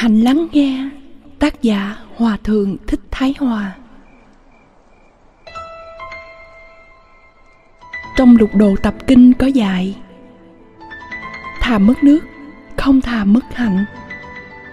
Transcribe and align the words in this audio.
Hành 0.00 0.20
lắng 0.20 0.46
nghe 0.52 0.88
Tác 1.38 1.62
giả 1.62 1.96
Hòa 2.16 2.36
Thượng 2.44 2.76
Thích 2.86 3.00
Thái 3.10 3.34
Hòa 3.38 3.76
Trong 8.16 8.36
lục 8.36 8.50
đồ 8.54 8.76
tập 8.82 8.94
kinh 9.06 9.32
có 9.32 9.46
dạy 9.46 9.96
Thà 11.60 11.78
mất 11.78 12.04
nước, 12.04 12.20
Không 12.76 13.00
thà 13.00 13.24
mất 13.24 13.54
hạnh. 13.54 13.84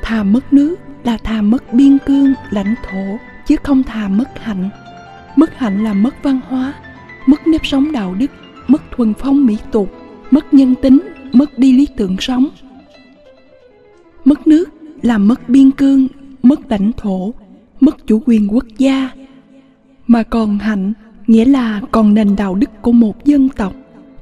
Thà 0.02 0.23
mất 0.23 0.54
nước 0.54 0.76
là 1.04 1.18
thà 1.18 1.41
mất 1.41 1.73
biên 1.73 1.98
cương, 2.05 2.34
lãnh 2.49 2.76
thổ, 2.84 3.18
Chứ 3.48 3.55
không 3.63 3.84
thà 3.84 4.07
mất 4.07 4.40
hạnh. 4.40 4.70
Mất 5.35 5.57
hạnh 5.57 5.84
là 5.84 5.94
mất 5.94 6.23
văn 6.23 6.40
hóa, 6.48 6.73
Mất 7.26 7.48
nếp 7.48 7.66
sống 7.66 7.91
đạo 7.91 8.16
đức, 8.16 8.32
Mất 8.68 8.82
thuần 8.91 9.13
phong 9.13 9.46
mỹ 9.46 9.57
tục, 9.71 9.91
Mất 10.32 10.54
nhân 10.54 10.76
tính, 10.82 10.99
Mất 11.34 11.57
đi 11.57 11.73
lý 11.77 11.88
tưởng 11.98 12.16
sống. 12.20 12.48
Mất 14.26 14.48
nước 14.48 14.76
là 15.01 15.17
mất 15.17 15.49
biên 15.49 15.71
cương, 15.71 16.07
mất 16.43 16.59
lãnh 16.71 16.91
thổ, 16.98 17.34
mất 17.79 18.07
chủ 18.07 18.21
quyền 18.26 18.53
quốc 18.53 18.65
gia. 18.77 19.09
Mà 20.07 20.23
còn 20.23 20.57
hạnh 20.57 20.93
nghĩa 21.27 21.45
là 21.45 21.81
còn 21.91 22.13
nền 22.13 22.35
đạo 22.35 22.55
đức 22.55 22.70
của 22.81 22.91
một 22.91 23.26
dân 23.26 23.49
tộc, 23.49 23.73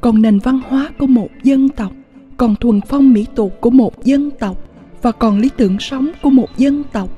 còn 0.02 0.22
nền 0.22 0.40
văn 0.40 0.60
hóa 0.68 0.90
của 0.98 1.08
một 1.08 1.30
dân 1.44 1.70
tộc, 1.70 1.92
còn 2.38 2.56
thuần 2.56 2.82
phong 2.82 3.14
mỹ 3.14 3.26
tục 3.36 3.54
của 3.62 3.70
một 3.70 4.06
dân 4.06 4.32
tộc 4.40 4.58
và 5.02 5.12
còn 5.12 5.40
lý 5.40 5.50
tưởng 5.58 5.80
sống 5.80 6.12
của 6.22 6.30
một 6.30 6.58
dân 6.58 6.84
tộc 6.92 7.10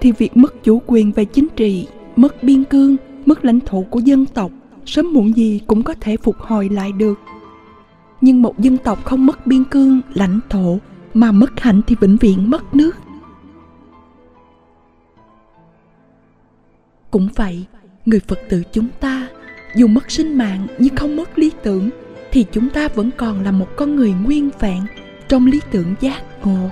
thì 0.00 0.12
việc 0.12 0.36
mất 0.36 0.64
chủ 0.64 0.82
quyền 0.86 1.12
về 1.12 1.24
chính 1.24 1.48
trị, 1.56 1.86
mất 2.16 2.42
biên 2.42 2.64
cương, 2.64 2.96
mất 3.26 3.44
lãnh 3.44 3.60
thổ 3.60 3.82
của 3.82 3.98
dân 3.98 4.26
tộc 4.26 4.50
sớm 4.86 5.12
muộn 5.12 5.36
gì 5.36 5.60
cũng 5.66 5.82
có 5.82 5.94
thể 6.00 6.16
phục 6.16 6.36
hồi 6.38 6.68
lại 6.68 6.92
được. 6.92 7.18
Nhưng 8.20 8.42
một 8.42 8.58
dân 8.58 8.76
tộc 8.76 9.04
không 9.04 9.26
mất 9.26 9.46
biên 9.46 9.64
cương, 9.64 10.00
lãnh 10.14 10.40
thổ 10.48 10.78
mà 11.16 11.32
mất 11.32 11.60
hạnh 11.60 11.80
thì 11.86 11.96
vĩnh 12.00 12.16
viễn 12.16 12.50
mất 12.50 12.74
nước. 12.74 12.96
Cũng 17.10 17.28
vậy, 17.36 17.64
người 18.06 18.20
phật 18.20 18.38
tử 18.48 18.62
chúng 18.72 18.88
ta, 19.00 19.28
dù 19.74 19.86
mất 19.86 20.10
sinh 20.10 20.38
mạng 20.38 20.66
nhưng 20.78 20.96
không 20.96 21.16
mất 21.16 21.38
lý 21.38 21.52
tưởng, 21.62 21.90
thì 22.32 22.46
chúng 22.52 22.70
ta 22.70 22.88
vẫn 22.88 23.10
còn 23.16 23.44
là 23.44 23.50
một 23.50 23.68
con 23.76 23.96
người 23.96 24.12
nguyên 24.12 24.50
vẹn 24.60 24.86
trong 25.28 25.46
lý 25.46 25.60
tưởng 25.70 25.94
giác 26.00 26.22
ngộ. 26.44 26.70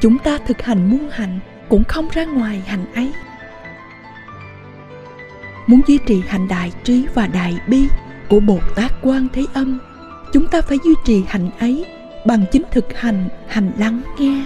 Chúng 0.00 0.18
ta 0.18 0.38
thực 0.38 0.62
hành 0.62 0.90
muôn 0.90 1.08
hạnh 1.10 1.38
cũng 1.68 1.84
không 1.84 2.08
ra 2.12 2.24
ngoài 2.24 2.62
hạnh 2.66 2.84
ấy. 2.94 3.12
Muốn 5.66 5.80
duy 5.86 5.98
trì 6.06 6.22
hạnh 6.26 6.48
đại 6.48 6.72
trí 6.84 7.06
và 7.14 7.26
đại 7.26 7.58
bi 7.66 7.88
của 8.28 8.40
bồ 8.40 8.58
tát 8.74 8.92
quan 9.02 9.28
thế 9.32 9.44
âm, 9.52 9.78
chúng 10.32 10.46
ta 10.46 10.60
phải 10.60 10.78
duy 10.84 10.94
trì 11.04 11.24
hạnh 11.26 11.50
ấy 11.58 11.86
bằng 12.24 12.44
chính 12.52 12.62
thực 12.70 12.98
hành 12.98 13.28
hành 13.46 13.72
lắng 13.78 14.02
nghe. 14.18 14.44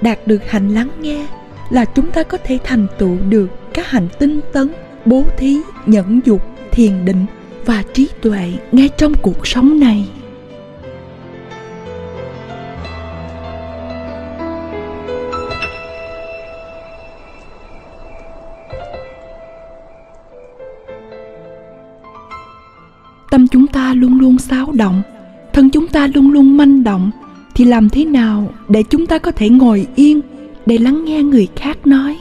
Đạt 0.00 0.18
được 0.26 0.50
hành 0.50 0.68
lắng 0.68 0.90
nghe 1.00 1.26
là 1.70 1.84
chúng 1.84 2.10
ta 2.10 2.22
có 2.22 2.38
thể 2.44 2.58
thành 2.64 2.86
tựu 2.98 3.16
được 3.28 3.48
các 3.74 3.86
hành 3.86 4.08
tinh 4.18 4.40
tấn, 4.52 4.68
bố 5.04 5.24
thí, 5.36 5.56
nhẫn 5.86 6.20
dục 6.24 6.42
thiền 6.70 7.04
định 7.04 7.26
và 7.64 7.82
trí 7.94 8.08
tuệ 8.22 8.52
ngay 8.72 8.88
trong 8.96 9.12
cuộc 9.22 9.46
sống 9.46 9.80
này. 9.80 10.08
Báo 24.60 24.72
động. 24.72 25.02
Thân 25.52 25.70
chúng 25.70 25.88
ta 25.88 26.06
luôn 26.14 26.30
luôn 26.30 26.56
manh 26.56 26.84
động. 26.84 27.10
Thì 27.54 27.64
làm 27.64 27.88
thế 27.88 28.04
nào 28.04 28.50
để 28.68 28.82
chúng 28.82 29.06
ta 29.06 29.18
có 29.18 29.30
thể 29.30 29.48
ngồi 29.48 29.86
yên 29.94 30.20
để 30.66 30.78
lắng 30.78 31.04
nghe 31.04 31.22
người 31.22 31.48
khác 31.56 31.86
nói? 31.86 32.16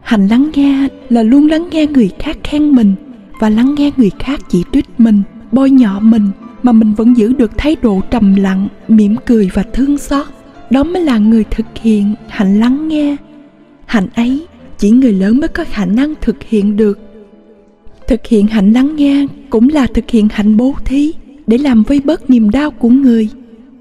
Hành 0.00 0.28
lắng 0.28 0.50
nghe 0.54 0.88
là 1.08 1.22
luôn 1.22 1.46
lắng 1.46 1.68
nghe 1.70 1.86
người 1.86 2.10
khác 2.18 2.36
khen 2.44 2.70
mình 2.70 2.94
và 3.40 3.50
lắng 3.50 3.74
nghe 3.78 3.90
người 3.96 4.10
khác 4.18 4.40
chỉ 4.48 4.64
trích 4.72 5.00
mình, 5.00 5.22
bôi 5.52 5.70
nhọ 5.70 6.00
mình 6.00 6.30
mà 6.62 6.72
mình 6.72 6.94
vẫn 6.94 7.16
giữ 7.16 7.32
được 7.32 7.50
thái 7.58 7.76
độ 7.82 8.00
trầm 8.10 8.34
lặng, 8.34 8.68
mỉm 8.88 9.16
cười 9.26 9.50
và 9.54 9.62
thương 9.62 9.98
xót. 9.98 10.26
Đó 10.70 10.84
mới 10.84 11.02
là 11.02 11.18
người 11.18 11.44
thực 11.50 11.66
hiện 11.74 12.14
hạnh 12.28 12.60
lắng 12.60 12.88
nghe. 12.88 13.16
Hạnh 13.86 14.08
ấy, 14.14 14.46
chỉ 14.78 14.90
người 14.90 15.12
lớn 15.12 15.40
mới 15.40 15.48
có 15.48 15.64
khả 15.70 15.84
năng 15.84 16.14
thực 16.20 16.42
hiện 16.42 16.76
được 16.76 16.98
thực 18.08 18.26
hiện 18.26 18.46
hạnh 18.46 18.72
lắng 18.72 18.96
nghe 18.96 19.26
cũng 19.50 19.68
là 19.68 19.86
thực 19.86 20.10
hiện 20.10 20.28
hạnh 20.32 20.56
bố 20.56 20.74
thí 20.84 21.12
để 21.46 21.58
làm 21.58 21.82
vơi 21.82 22.00
bớt 22.04 22.30
niềm 22.30 22.50
đau 22.50 22.70
của 22.70 22.88
người. 22.88 23.28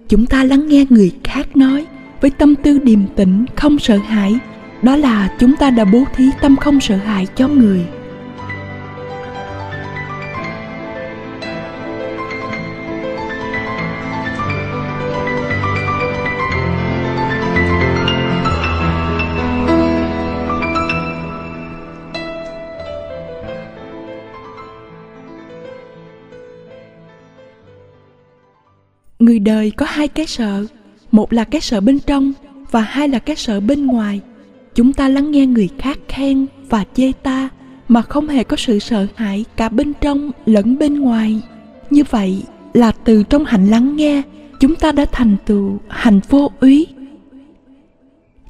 Chúng 0.10 0.26
ta 0.26 0.44
lắng 0.44 0.68
nghe 0.68 0.86
người 0.90 1.12
khác 1.24 1.58
nói 1.58 1.86
với 2.22 2.32
tâm 2.32 2.56
tư 2.56 2.80
điềm 2.80 3.00
tĩnh, 3.16 3.46
không 3.56 3.80
sợ 3.80 3.98
hãi. 3.98 4.36
Đó 4.82 4.96
là 4.96 5.36
chúng 5.40 5.56
ta 5.56 5.70
đã 5.70 5.86
bố 5.86 6.04
thí 6.16 6.26
tâm 6.42 6.56
không 6.56 6.80
sợ 6.80 6.96
hãi 6.96 7.28
cho 7.36 7.48
người. 7.48 7.86
Người 29.20 29.40
đời 29.40 29.72
có 29.72 29.86
hai 29.90 30.08
cái 30.08 30.26
sợ. 30.26 30.66
Một 31.12 31.34
là 31.34 31.44
cái 31.44 31.62
sợ 31.62 31.82
bên 31.82 32.00
trong 32.00 32.34
và 32.72 32.82
hai 32.82 33.08
là 33.08 33.20
cái 33.20 33.36
sợ 33.36 33.60
bên 33.60 33.86
ngoài. 33.86 34.22
Chúng 34.76 34.94
ta 34.94 35.10
lắng 35.10 35.32
nghe 35.32 35.46
người 35.46 35.70
khác 35.78 36.00
khen 36.08 36.46
và 36.70 36.86
chê 36.96 37.12
ta 37.24 37.50
mà 37.88 38.02
không 38.02 38.28
hề 38.28 38.44
có 38.44 38.58
sự 38.58 38.80
sợ 38.80 39.08
hãi 39.16 39.46
cả 39.56 39.70
bên 39.70 39.94
trong 40.02 40.32
lẫn 40.46 40.78
bên 40.78 41.00
ngoài. 41.00 41.42
Như 41.90 42.04
vậy 42.10 42.44
là 42.74 42.92
từ 42.92 43.24
trong 43.24 43.46
hạnh 43.46 43.68
lắng 43.68 43.96
nghe, 43.96 44.22
chúng 44.60 44.76
ta 44.76 44.92
đã 44.92 45.06
thành 45.12 45.36
tựu 45.46 45.80
hành 45.88 46.20
vô 46.30 46.52
úy. 46.60 46.88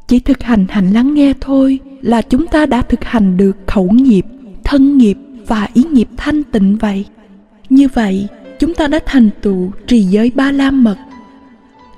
Chỉ 0.07 0.19
thực 0.19 0.43
hành 0.43 0.65
hạnh 0.69 0.91
lắng 0.93 1.13
nghe 1.13 1.33
thôi 1.41 1.79
là 2.01 2.21
chúng 2.21 2.47
ta 2.47 2.65
đã 2.65 2.81
thực 2.81 3.03
hành 3.03 3.37
được 3.37 3.57
khẩu 3.67 3.89
nghiệp, 3.91 4.25
thân 4.63 4.97
nghiệp 4.97 5.17
và 5.47 5.67
ý 5.73 5.83
nghiệp 5.83 6.07
thanh 6.17 6.43
tịnh 6.43 6.77
vậy. 6.77 7.05
Như 7.69 7.87
vậy 7.93 8.27
chúng 8.59 8.73
ta 8.73 8.87
đã 8.87 8.99
thành 9.05 9.29
tựu 9.41 9.71
trì 9.87 10.01
giới 10.01 10.31
ba 10.35 10.51
la 10.51 10.71
mật. 10.71 10.95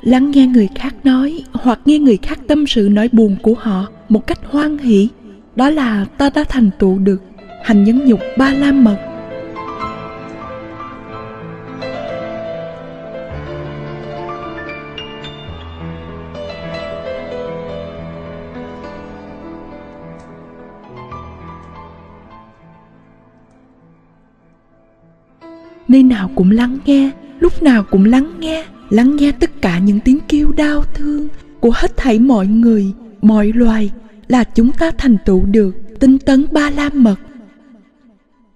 Lắng 0.02 0.32
nghe 0.32 0.48
người 0.48 0.70
khác 0.76 0.96
nói 1.04 1.44
hoặc 1.54 1.80
nghe 1.86 2.00
người 2.00 2.18
khác 2.18 2.40
tâm 2.48 2.68
sự 2.68 2.90
nỗi 2.92 3.10
buồn 3.12 3.36
của 3.42 3.54
họ 3.60 3.86
một 4.10 4.28
cách 4.28 4.40
hoan 4.50 4.78
hỷ, 4.78 5.10
đó 5.56 5.70
là 5.70 6.06
ta 6.18 6.30
đã 6.36 6.44
thành 6.44 6.70
tựu 6.80 7.00
được, 7.00 7.22
hành 7.64 7.84
nhẫn 7.84 8.06
nhục 8.06 8.20
ba 8.38 8.54
la 8.54 8.72
mật. 8.72 9.07
Nơi 25.88 26.04
nào 26.04 26.32
cũng 26.36 26.52
lắng 26.52 26.78
nghe, 26.86 27.12
lúc 27.40 27.64
nào 27.64 27.84
cũng 27.84 28.06
lắng 28.06 28.34
nghe 28.40 28.66
lắng 28.90 29.16
nghe 29.16 29.32
tất 29.32 29.62
cả 29.62 29.80
những 29.80 30.00
tiếng 30.00 30.20
kêu 30.28 30.52
đau 30.52 30.84
thương 30.94 31.28
của 31.60 31.72
hết 31.76 31.98
thảy 31.98 32.20
mọi 32.20 32.48
người, 32.48 32.86
mọi 33.22 33.52
loài 33.56 33.92
là 34.28 34.44
chúng 34.44 34.72
ta 34.72 34.92
thành 34.98 35.18
tựu 35.26 35.46
được. 35.46 35.76
Tinh 36.00 36.20
tấn 36.20 36.46
ba 36.52 36.70
la 36.70 36.90
mật. 36.94 37.16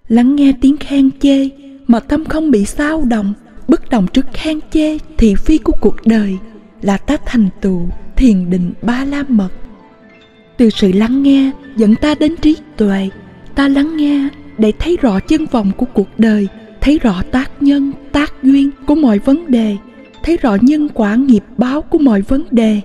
Lắng 0.08 0.36
nghe 0.36 0.52
tiếng 0.60 0.76
khen 0.76 1.10
chê 1.20 1.48
mà 1.86 2.00
tâm 2.00 2.24
không 2.24 2.50
bị 2.50 2.64
sao 2.64 3.04
động, 3.04 3.34
bất 3.68 3.90
động 3.90 4.06
trước 4.12 4.26
khen 4.32 4.60
chê 4.72 4.98
thị 5.18 5.34
phi 5.34 5.58
của 5.58 5.72
cuộc 5.80 5.96
đời 6.06 6.38
là 6.82 6.96
ta 6.96 7.16
thành 7.26 7.48
tựu 7.60 7.88
thiền 8.16 8.50
định 8.50 8.72
ba 8.82 9.04
la 9.04 9.24
mật. 9.28 9.48
Từ 10.56 10.70
sự 10.70 10.92
lắng 10.92 11.22
nghe 11.22 11.50
dẫn 11.76 11.94
ta 11.94 12.14
đến 12.14 12.36
trí 12.36 12.56
tuệ, 12.76 13.08
ta 13.54 13.68
lắng 13.68 13.96
nghe 13.96 14.28
để 14.58 14.72
thấy 14.78 14.96
rõ 14.96 15.20
chân 15.20 15.46
vòng 15.46 15.72
của 15.76 15.86
cuộc 15.94 16.08
đời 16.18 16.48
thấy 16.82 16.98
rõ 16.98 17.22
tác 17.30 17.50
nhân, 17.60 17.92
tác 18.12 18.32
duyên 18.42 18.70
của 18.86 18.94
mọi 18.94 19.18
vấn 19.18 19.50
đề, 19.50 19.76
thấy 20.22 20.36
rõ 20.36 20.56
nhân 20.60 20.88
quả 20.94 21.14
nghiệp 21.14 21.44
báo 21.56 21.82
của 21.82 21.98
mọi 21.98 22.20
vấn 22.20 22.44
đề. 22.50 22.80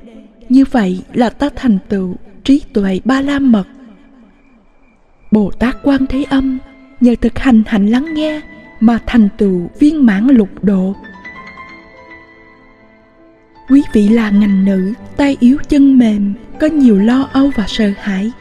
Như 0.49 0.63
vậy 0.71 0.99
là 1.13 1.29
ta 1.29 1.49
thành 1.55 1.77
tựu 1.89 2.15
trí 2.43 2.61
tuệ 2.73 2.99
ba 3.05 3.21
la 3.21 3.39
mật 3.39 3.67
bồ 5.31 5.51
tát 5.59 5.77
quan 5.83 6.05
thế 6.05 6.23
âm 6.29 6.57
nhờ 6.99 7.15
thực 7.21 7.39
hành 7.39 7.63
hạnh 7.67 7.87
lắng 7.87 8.13
nghe 8.13 8.41
mà 8.79 8.99
thành 9.05 9.29
tựu 9.37 9.69
viên 9.79 10.05
mãn 10.05 10.27
lục 10.27 10.49
độ. 10.63 10.95
Quý 13.69 13.81
vị 13.93 14.09
là 14.09 14.29
ngành 14.29 14.65
nữ, 14.65 14.93
tay 15.17 15.37
yếu 15.39 15.57
chân 15.69 15.97
mềm, 15.97 16.33
có 16.59 16.67
nhiều 16.67 16.99
lo 16.99 17.29
âu 17.33 17.51
và 17.55 17.63
sợ 17.67 17.91
hãi. 18.01 18.31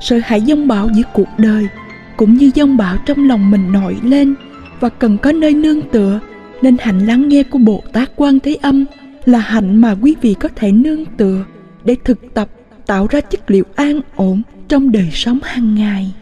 Sợ 0.00 0.20
hãi 0.24 0.40
dông 0.40 0.68
bão 0.68 0.88
giữa 0.94 1.02
cuộc 1.12 1.28
đời, 1.38 1.68
cũng 2.16 2.34
như 2.34 2.50
dông 2.54 2.76
bão 2.76 2.96
trong 3.06 3.28
lòng 3.28 3.50
mình 3.50 3.72
nổi 3.72 3.96
lên 4.02 4.34
và 4.80 4.88
cần 4.88 5.18
có 5.18 5.32
nơi 5.32 5.54
nương 5.54 5.82
tựa, 5.82 6.20
nên 6.62 6.76
hạnh 6.80 7.06
lắng 7.06 7.28
nghe 7.28 7.42
của 7.42 7.58
bồ 7.58 7.82
tát 7.92 8.10
quan 8.16 8.40
thế 8.40 8.56
âm 8.62 8.84
là 9.24 9.38
hạnh 9.38 9.76
mà 9.76 9.96
quý 10.02 10.14
vị 10.20 10.34
có 10.40 10.48
thể 10.56 10.72
nương 10.72 11.04
tựa 11.04 11.44
để 11.84 11.96
thực 12.04 12.34
tập, 12.34 12.48
tạo 12.86 13.06
ra 13.10 13.20
chất 13.20 13.50
liệu 13.50 13.64
an 13.74 14.00
ổn 14.16 14.42
trong 14.68 14.92
đời 14.92 15.08
sống 15.12 15.38
hàng 15.42 15.74
ngày. 15.74 16.14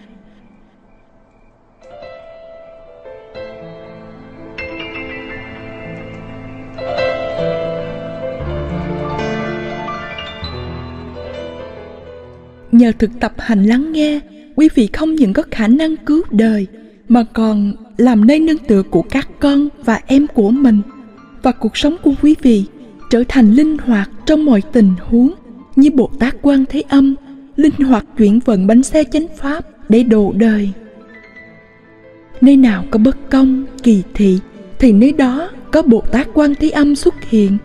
Nhờ 12.72 12.92
thực 12.98 13.10
tập 13.20 13.32
hành 13.38 13.64
lắng 13.64 13.92
nghe, 13.92 14.20
quý 14.56 14.68
vị 14.74 14.88
không 14.92 15.14
những 15.14 15.32
có 15.32 15.42
khả 15.50 15.68
năng 15.68 15.96
cứu 15.96 16.22
đời 16.30 16.66
mà 17.08 17.24
còn 17.32 17.72
làm 17.96 18.26
nơi 18.26 18.40
nương 18.40 18.58
tựa 18.58 18.82
của 18.82 19.02
các 19.02 19.28
con 19.40 19.68
và 19.84 20.00
em 20.06 20.26
của 20.26 20.50
mình 20.50 20.80
và 21.42 21.52
cuộc 21.52 21.76
sống 21.76 21.96
của 22.02 22.12
quý 22.22 22.34
vị 22.42 22.64
trở 23.10 23.22
thành 23.28 23.52
linh 23.52 23.78
hoạt 23.78 24.10
trong 24.26 24.44
mọi 24.44 24.62
tình 24.72 24.94
huống 25.00 25.34
như 25.76 25.90
Bồ 25.90 26.10
Tát 26.18 26.36
Quan 26.42 26.64
Thế 26.68 26.82
Âm 26.88 27.14
linh 27.56 27.74
hoạt 27.74 28.04
chuyển 28.18 28.40
vận 28.40 28.66
bánh 28.66 28.82
xe 28.82 29.04
chánh 29.04 29.26
pháp 29.38 29.64
để 29.88 30.02
độ 30.02 30.32
đời. 30.36 30.70
Nơi 32.40 32.56
nào 32.56 32.84
có 32.90 32.98
bất 32.98 33.30
công, 33.30 33.64
kỳ 33.82 34.02
thị 34.14 34.38
thì 34.78 34.92
nơi 34.92 35.12
đó 35.12 35.50
có 35.72 35.82
Bồ 35.82 36.00
Tát 36.00 36.28
Quan 36.34 36.54
Thế 36.54 36.70
Âm 36.70 36.96
xuất 36.96 37.14
hiện. 37.30 37.58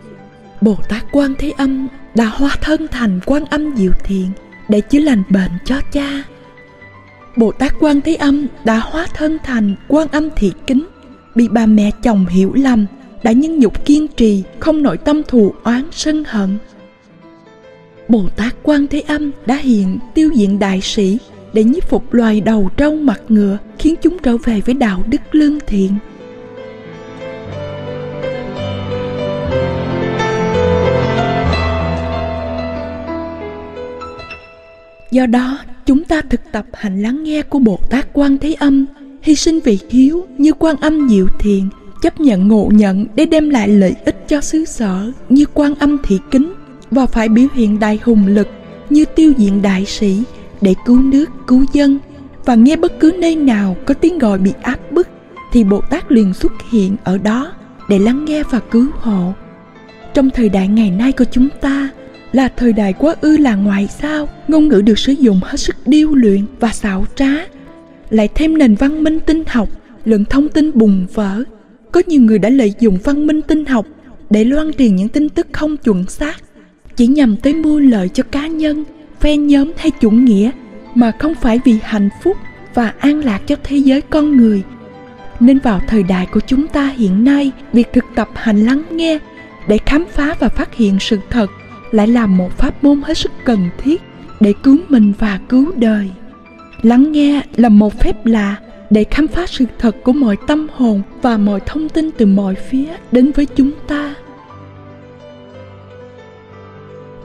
Bồ 0.60 0.76
Tát 0.88 1.04
Quan 1.12 1.34
Thế 1.38 1.52
Âm 1.56 1.88
đã 2.14 2.24
hóa 2.24 2.56
thân 2.60 2.86
thành 2.90 3.20
Quan 3.26 3.44
Âm 3.44 3.76
Diệu 3.76 3.92
Thiện 4.04 4.26
để 4.68 4.80
chữa 4.80 4.98
lành 4.98 5.22
bệnh 5.30 5.50
cho 5.64 5.80
cha. 5.92 6.24
Bồ 7.36 7.52
Tát 7.52 7.74
Quan 7.80 8.00
Thế 8.00 8.14
Âm 8.14 8.46
đã 8.64 8.78
hóa 8.78 9.06
thân 9.14 9.38
thành 9.44 9.74
Quan 9.88 10.08
Âm 10.08 10.28
Thị 10.36 10.52
Kính, 10.66 10.86
bị 11.34 11.48
bà 11.48 11.66
mẹ 11.66 11.90
chồng 12.02 12.26
hiểu 12.26 12.52
lầm, 12.54 12.86
đã 13.22 13.32
nhân 13.32 13.58
nhục 13.58 13.84
kiên 13.84 14.08
trì, 14.08 14.42
không 14.60 14.82
nội 14.82 14.98
tâm 14.98 15.22
thù 15.28 15.54
oán 15.64 15.82
sân 15.92 16.24
hận. 16.26 16.58
Bồ 18.08 18.28
Tát 18.36 18.54
Quan 18.62 18.86
Thế 18.86 19.00
Âm 19.00 19.30
đã 19.46 19.56
hiện 19.56 19.98
tiêu 20.14 20.30
diện 20.34 20.58
đại 20.58 20.80
sĩ 20.80 21.18
để 21.52 21.64
nhiếp 21.64 21.88
phục 21.88 22.14
loài 22.14 22.40
đầu 22.40 22.70
trâu 22.76 22.96
mặt 22.96 23.20
ngựa, 23.28 23.58
khiến 23.78 23.94
chúng 24.02 24.18
trở 24.18 24.36
về 24.36 24.60
với 24.60 24.74
đạo 24.74 25.02
đức 25.06 25.20
lương 25.32 25.58
thiện. 25.66 25.92
Do 35.10 35.26
đó, 35.26 35.58
chúng 35.86 36.04
ta 36.04 36.22
thực 36.30 36.40
tập 36.52 36.66
hành 36.72 37.02
lắng 37.02 37.24
nghe 37.24 37.42
của 37.42 37.58
Bồ 37.58 37.78
Tát 37.90 38.06
Quan 38.12 38.38
Thế 38.38 38.52
Âm, 38.52 38.86
hy 39.22 39.34
sinh 39.34 39.60
vị 39.60 39.78
hiếu 39.90 40.26
như 40.38 40.52
quan 40.52 40.76
âm 40.76 41.08
diệu 41.08 41.26
thiền 41.38 41.68
chấp 42.02 42.20
nhận 42.20 42.48
ngộ 42.48 42.68
nhận 42.72 43.06
để 43.14 43.26
đem 43.26 43.50
lại 43.50 43.68
lợi 43.68 43.94
ích 44.04 44.28
cho 44.28 44.40
xứ 44.40 44.64
sở 44.64 45.12
như 45.28 45.44
quan 45.54 45.74
âm 45.74 45.98
thị 46.02 46.18
kính 46.30 46.52
và 46.90 47.06
phải 47.06 47.28
biểu 47.28 47.46
hiện 47.54 47.80
đại 47.80 47.98
hùng 48.04 48.26
lực 48.26 48.48
như 48.90 49.04
tiêu 49.04 49.32
diện 49.36 49.62
đại 49.62 49.84
sĩ 49.86 50.22
để 50.60 50.74
cứu 50.86 51.02
nước 51.02 51.26
cứu 51.46 51.64
dân 51.72 51.98
và 52.44 52.54
nghe 52.54 52.76
bất 52.76 53.00
cứ 53.00 53.12
nơi 53.18 53.36
nào 53.36 53.76
có 53.84 53.94
tiếng 53.94 54.18
gọi 54.18 54.38
bị 54.38 54.52
áp 54.62 54.92
bức 54.92 55.08
thì 55.52 55.64
Bồ 55.64 55.80
Tát 55.80 56.12
liền 56.12 56.34
xuất 56.34 56.52
hiện 56.70 56.96
ở 57.04 57.18
đó 57.18 57.52
để 57.88 57.98
lắng 57.98 58.24
nghe 58.24 58.42
và 58.42 58.60
cứu 58.70 58.86
hộ. 59.00 59.32
Trong 60.14 60.30
thời 60.30 60.48
đại 60.48 60.68
ngày 60.68 60.90
nay 60.90 61.12
của 61.12 61.24
chúng 61.30 61.48
ta, 61.60 61.88
là 62.32 62.48
thời 62.48 62.72
đại 62.72 62.92
quá 62.92 63.14
ư 63.20 63.36
là 63.36 63.54
ngoại 63.54 63.88
giao, 64.02 64.28
ngôn 64.48 64.68
ngữ 64.68 64.80
được 64.80 64.98
sử 64.98 65.12
dụng 65.12 65.40
hết 65.42 65.56
sức 65.56 65.76
điêu 65.86 66.14
luyện 66.14 66.44
và 66.60 66.72
xảo 66.72 67.06
trá. 67.14 67.32
Lại 68.10 68.28
thêm 68.34 68.58
nền 68.58 68.74
văn 68.74 69.04
minh 69.04 69.20
tinh 69.20 69.42
học, 69.46 69.68
lượng 70.04 70.24
thông 70.24 70.48
tin 70.48 70.70
bùng 70.74 71.06
vỡ. 71.14 71.42
Có 71.92 72.02
nhiều 72.06 72.20
người 72.20 72.38
đã 72.38 72.48
lợi 72.48 72.74
dụng 72.80 72.98
văn 73.04 73.26
minh 73.26 73.42
tinh 73.42 73.66
học 73.66 73.86
để 74.30 74.44
loan 74.44 74.72
truyền 74.72 74.96
những 74.96 75.08
tin 75.08 75.28
tức 75.28 75.46
không 75.52 75.76
chuẩn 75.76 76.06
xác, 76.06 76.36
chỉ 76.96 77.06
nhằm 77.06 77.36
tới 77.36 77.54
mua 77.54 77.78
lợi 77.78 78.08
cho 78.08 78.22
cá 78.22 78.46
nhân 78.46 78.84
phe 79.20 79.36
nhóm 79.36 79.72
hay 79.76 79.90
chủ 79.90 80.10
nghĩa, 80.10 80.50
mà 80.94 81.12
không 81.18 81.34
phải 81.34 81.60
vì 81.64 81.78
hạnh 81.82 82.08
phúc 82.22 82.36
và 82.74 82.94
an 82.98 83.24
lạc 83.24 83.40
cho 83.46 83.56
thế 83.64 83.76
giới 83.76 84.00
con 84.00 84.36
người. 84.36 84.62
Nên 85.40 85.58
vào 85.58 85.80
thời 85.88 86.02
đại 86.02 86.26
của 86.32 86.40
chúng 86.40 86.68
ta 86.68 86.86
hiện 86.86 87.24
nay, 87.24 87.50
việc 87.72 87.88
thực 87.92 88.04
tập 88.14 88.28
hành 88.34 88.64
lắng 88.64 88.82
nghe 88.90 89.18
để 89.68 89.78
khám 89.86 90.04
phá 90.12 90.34
và 90.40 90.48
phát 90.48 90.74
hiện 90.74 90.96
sự 91.00 91.18
thật 91.30 91.46
lại 91.92 92.08
là 92.08 92.26
một 92.26 92.58
pháp 92.58 92.84
môn 92.84 93.02
hết 93.02 93.18
sức 93.18 93.32
cần 93.44 93.68
thiết 93.78 94.02
để 94.40 94.54
cứu 94.62 94.76
mình 94.88 95.12
và 95.18 95.40
cứu 95.48 95.72
đời. 95.76 96.10
Lắng 96.82 97.12
nghe 97.12 97.42
là 97.56 97.68
một 97.68 98.00
phép 98.00 98.26
lạ 98.26 98.56
để 98.90 99.04
khám 99.10 99.28
phá 99.28 99.46
sự 99.46 99.64
thật 99.78 99.96
của 100.04 100.12
mọi 100.12 100.36
tâm 100.46 100.66
hồn 100.74 101.02
và 101.22 101.36
mọi 101.36 101.60
thông 101.66 101.88
tin 101.88 102.10
từ 102.10 102.26
mọi 102.26 102.54
phía 102.54 102.86
đến 103.12 103.32
với 103.32 103.46
chúng 103.46 103.70
ta. 103.88 104.14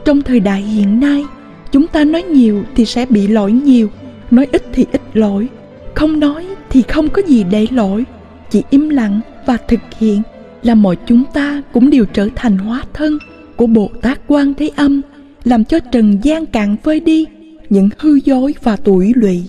Trong 0.06 0.22
thời 0.22 0.40
đại 0.40 0.62
hiện 0.62 1.00
nay, 1.00 1.26
chúng 1.72 1.88
ta 1.88 2.04
nói 2.04 2.24
nhiều 2.24 2.64
thì 2.76 2.86
sẽ 2.86 3.06
bị 3.06 3.28
lỗi 3.28 3.52
nhiều, 3.52 3.90
nói 4.32 4.48
ít 4.52 4.64
thì 4.74 4.86
ít 4.92 5.02
lỗi, 5.14 5.48
không 5.96 6.20
nói 6.20 6.48
thì 6.70 6.82
không 6.82 7.10
có 7.10 7.22
gì 7.28 7.44
để 7.44 7.68
lỗi, 7.72 8.06
chỉ 8.50 8.64
im 8.70 8.90
lặng 8.90 9.20
và 9.46 9.58
thực 9.68 9.80
hiện 10.00 10.22
là 10.64 10.76
mọi 10.76 10.98
chúng 11.06 11.24
ta 11.34 11.62
cũng 11.74 11.90
đều 11.90 12.06
trở 12.06 12.28
thành 12.36 12.58
hóa 12.58 12.84
thân 12.94 13.18
của 13.58 13.68
Bồ 13.68 13.92
Tát 14.02 14.20
Quan 14.28 14.54
Thế 14.54 14.72
Âm, 14.76 15.02
làm 15.44 15.66
cho 15.66 15.80
trần 15.80 16.20
gian 16.24 16.46
cạn 16.46 16.76
vơi 16.84 17.00
đi 17.00 17.26
những 17.70 17.90
hư 17.98 18.16
dối 18.16 18.56
và 18.64 18.76
tuổi 18.76 19.14
lụy. 19.16 19.44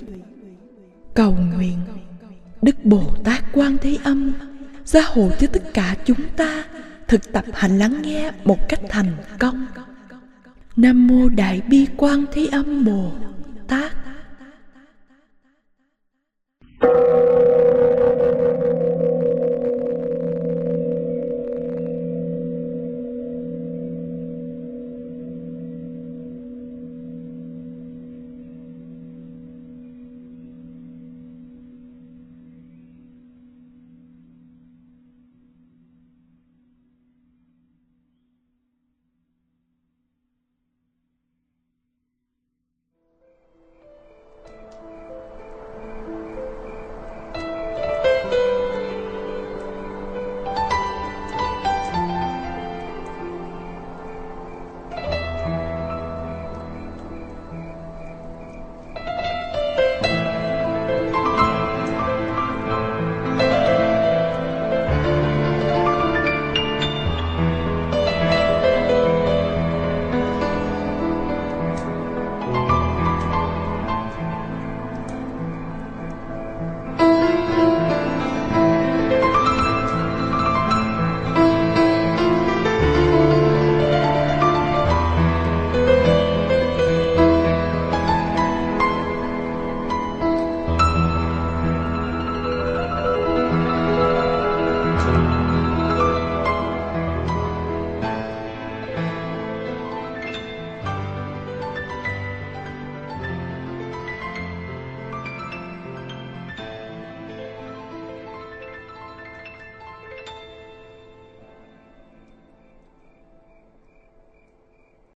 Cầu 1.15 1.37
nguyện, 1.57 1.79
Đức 2.63 2.85
Bồ 2.85 3.03
Tát 3.25 3.45
Quan 3.53 3.77
Thế 3.83 3.99
Âm, 4.03 4.33
gia 4.85 5.03
hộ 5.03 5.31
cho 5.39 5.47
tất 5.47 5.75
cả 5.75 5.97
chúng 6.05 6.21
ta 6.37 6.65
thực 7.09 7.33
tập 7.33 7.45
hành 7.53 7.79
lắng 7.79 8.03
nghe 8.03 8.31
một 8.45 8.69
cách 8.69 8.81
thành 8.89 9.13
công. 9.39 9.67
Nam 10.77 11.07
mô 11.07 11.29
Đại 11.29 11.63
Bi 11.69 11.87
Quan 11.97 12.25
Thế 12.33 12.47
Âm 12.53 12.85
Bồ 12.85 13.13
Tát. 13.69 13.98